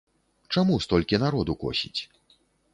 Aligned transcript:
Чаму 0.57 0.79
столькі 0.87 1.21
народу 1.27 1.59
косіць? 1.67 2.01